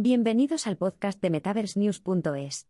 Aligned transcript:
Bienvenidos 0.00 0.68
al 0.68 0.76
podcast 0.76 1.20
de 1.20 1.28
MetaverseNews.es. 1.28 2.68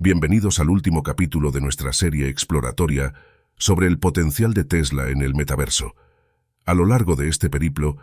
Bienvenidos 0.00 0.58
al 0.58 0.68
último 0.68 1.04
capítulo 1.04 1.52
de 1.52 1.60
nuestra 1.60 1.92
serie 1.92 2.28
exploratoria 2.28 3.14
sobre 3.54 3.86
el 3.86 4.00
potencial 4.00 4.52
de 4.52 4.64
Tesla 4.64 5.10
en 5.10 5.22
el 5.22 5.36
metaverso. 5.36 5.94
A 6.66 6.74
lo 6.74 6.86
largo 6.86 7.14
de 7.14 7.28
este 7.28 7.50
periplo, 7.50 7.98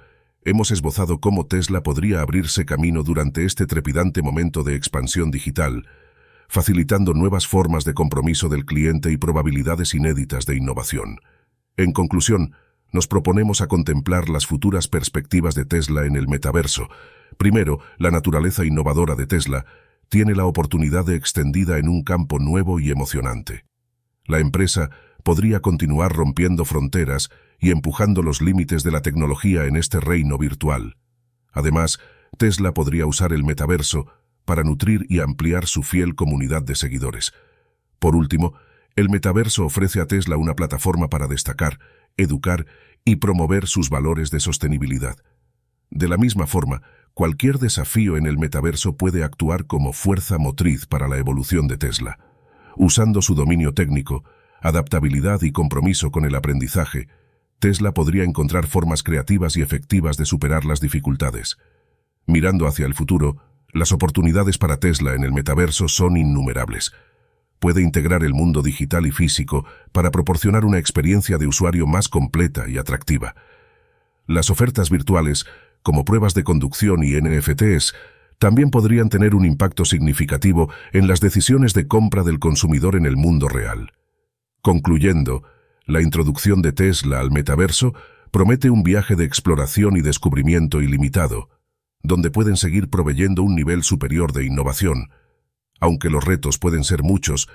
hemos 0.46 0.72
esbozado 0.72 1.20
cómo 1.20 1.46
Tesla 1.46 1.84
podría 1.84 2.22
abrirse 2.22 2.66
camino 2.66 3.04
durante 3.04 3.44
este 3.44 3.66
trepidante 3.66 4.22
momento 4.22 4.64
de 4.64 4.76
expansión 4.76 5.30
digital, 5.30 5.90
facilitando 6.48 7.14
nuevas 7.16 7.48
formas 7.48 7.84
de 7.84 7.94
compromiso 7.94 8.48
del 8.48 8.64
cliente 8.64 9.12
y 9.12 9.18
probabilidades 9.18 9.94
inéditas 9.94 10.46
de 10.46 10.56
innovación. 10.56 11.20
En 11.76 11.92
conclusión, 11.92 12.56
nos 12.92 13.08
proponemos 13.08 13.62
a 13.62 13.68
contemplar 13.68 14.30
las 14.30 14.46
futuras 14.46 14.88
perspectivas 14.88 15.56
de 15.56 15.66
Tesla 15.66 16.06
en 16.06 16.16
el 16.16 16.28
metaverso. 16.28 16.90
Primero, 17.38 17.80
la 17.98 18.12
naturaleza 18.12 18.66
innovadora 18.66 19.16
de 19.16 19.28
Tesla 19.28 19.66
tiene 20.10 20.36
la 20.36 20.46
oportunidad 20.46 21.06
de 21.06 21.16
extendida 21.16 21.78
en 21.78 21.90
un 21.90 22.04
campo 22.04 22.40
nuevo 22.40 22.80
y 22.80 22.92
emocionante. 22.92 23.66
La 24.26 24.40
empresa 24.40 24.90
podría 25.24 25.60
continuar 25.60 26.14
rompiendo 26.14 26.64
fronteras 26.66 27.30
y 27.60 27.72
empujando 27.72 28.22
los 28.22 28.42
límites 28.42 28.84
de 28.84 28.92
la 28.92 29.02
tecnología 29.02 29.66
en 29.66 29.76
este 29.76 30.00
reino 30.00 30.38
virtual. 30.38 30.96
Además, 31.52 32.00
Tesla 32.38 32.74
podría 32.74 33.06
usar 33.06 33.34
el 33.34 33.44
metaverso 33.44 34.08
para 34.46 34.64
nutrir 34.64 35.06
y 35.10 35.20
ampliar 35.20 35.66
su 35.66 35.84
fiel 35.84 36.16
comunidad 36.16 36.64
de 36.64 36.76
seguidores. 36.76 37.34
Por 38.00 38.16
último, 38.16 38.54
el 38.96 39.10
metaverso 39.10 39.66
ofrece 39.66 40.00
a 40.00 40.08
Tesla 40.08 40.38
una 40.38 40.56
plataforma 40.56 41.10
para 41.10 41.28
destacar, 41.28 41.80
educar 42.18 42.66
y 43.06 43.18
promover 43.18 43.68
sus 43.68 43.90
valores 43.90 44.32
de 44.32 44.40
sostenibilidad. 44.40 45.16
De 45.90 46.08
la 46.10 46.18
misma 46.18 46.48
forma, 46.48 46.82
cualquier 47.14 47.60
desafío 47.60 48.18
en 48.18 48.26
el 48.26 48.38
metaverso 48.38 48.98
puede 48.98 49.24
actuar 49.24 49.66
como 49.66 49.94
fuerza 49.94 50.38
motriz 50.38 50.86
para 50.86 51.08
la 51.08 51.18
evolución 51.18 51.68
de 51.68 51.78
Tesla. 51.78 52.20
Usando 52.76 53.22
su 53.22 53.34
dominio 53.34 53.74
técnico, 53.74 54.24
adaptabilidad 54.62 55.42
y 55.42 55.52
compromiso 55.52 56.12
con 56.12 56.26
el 56.26 56.36
aprendizaje, 56.36 57.08
Tesla 57.60 57.94
podría 57.94 58.24
encontrar 58.24 58.68
formas 58.68 59.02
creativas 59.04 59.56
y 59.58 59.62
efectivas 59.62 60.18
de 60.18 60.26
superar 60.26 60.66
las 60.66 60.82
dificultades. 60.82 61.58
Mirando 62.26 62.68
hacia 62.68 62.86
el 62.86 62.94
futuro, 62.94 63.38
las 63.74 63.92
oportunidades 63.92 64.58
para 64.58 64.78
Tesla 64.78 65.16
en 65.16 65.24
el 65.24 65.32
metaverso 65.32 65.88
son 65.88 66.18
innumerables 66.18 66.92
puede 67.60 67.82
integrar 67.82 68.24
el 68.24 68.34
mundo 68.34 68.62
digital 68.62 69.06
y 69.06 69.12
físico 69.12 69.66
para 69.92 70.12
proporcionar 70.12 70.66
una 70.66 70.78
experiencia 70.78 71.38
de 71.38 71.48
usuario 71.48 71.88
más 71.88 72.10
completa 72.10 72.70
y 72.70 72.78
atractiva. 72.78 73.36
Las 74.28 74.50
ofertas 74.50 74.90
virtuales, 74.90 75.46
como 75.84 76.06
pruebas 76.06 76.34
de 76.34 76.44
conducción 76.44 77.04
y 77.04 77.14
NFTs, 77.20 77.94
también 78.40 78.70
podrían 78.70 79.10
tener 79.10 79.34
un 79.34 79.46
impacto 79.46 79.86
significativo 79.86 80.70
en 80.94 81.08
las 81.08 81.22
decisiones 81.22 81.74
de 81.74 81.88
compra 81.88 82.24
del 82.24 82.40
consumidor 82.40 82.96
en 82.96 83.06
el 83.06 83.18
mundo 83.18 83.48
real. 83.48 83.94
Concluyendo, 84.62 85.44
la 85.86 86.02
introducción 86.02 86.62
de 86.62 86.74
Tesla 86.74 87.20
al 87.20 87.32
metaverso 87.32 87.94
promete 88.32 88.70
un 88.70 88.84
viaje 88.84 89.16
de 89.16 89.24
exploración 89.24 89.98
y 89.98 90.02
descubrimiento 90.02 90.82
ilimitado, 90.82 91.50
donde 92.04 92.30
pueden 92.30 92.58
seguir 92.58 92.90
proveyendo 92.90 93.42
un 93.42 93.56
nivel 93.56 93.84
superior 93.84 94.34
de 94.34 94.46
innovación, 94.46 95.10
aunque 95.80 96.10
los 96.10 96.24
retos 96.24 96.58
pueden 96.58 96.84
ser 96.84 97.04
muchos, 97.04 97.50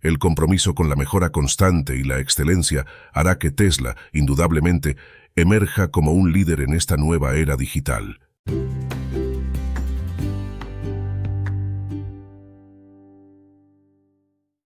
el 0.00 0.18
compromiso 0.18 0.74
con 0.74 0.88
la 0.88 0.96
mejora 0.96 1.30
constante 1.30 1.96
y 1.96 2.02
la 2.02 2.18
excelencia 2.18 2.86
hará 3.12 3.38
que 3.38 3.50
Tesla, 3.50 3.96
indudablemente, 4.12 4.96
emerja 5.36 5.88
como 5.88 6.12
un 6.12 6.32
líder 6.32 6.60
en 6.60 6.74
esta 6.74 6.96
nueva 6.96 7.34
era 7.34 7.56
digital. 7.56 8.21